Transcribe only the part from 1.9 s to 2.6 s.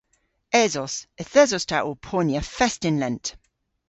ponya